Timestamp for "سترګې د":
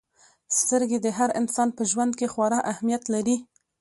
0.57-1.07